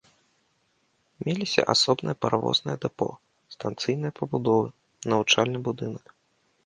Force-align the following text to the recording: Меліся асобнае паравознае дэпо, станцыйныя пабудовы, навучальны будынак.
Меліся 1.27 1.65
асобнае 1.73 2.15
паравознае 2.25 2.75
дэпо, 2.85 3.09
станцыйныя 3.57 4.11
пабудовы, 4.21 4.67
навучальны 5.13 5.59
будынак. 5.69 6.05